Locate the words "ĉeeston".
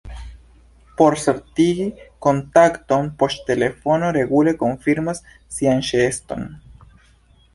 5.91-6.49